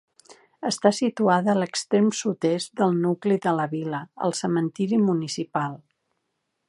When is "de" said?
3.47-3.53